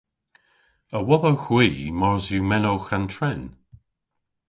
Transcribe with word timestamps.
A 0.97 0.99
wodhowgh 1.07 1.45
hwi 1.47 1.67
mars 1.99 2.25
yw 2.35 2.43
menowgh 2.49 2.89
an 2.95 3.05
tren? 3.13 3.41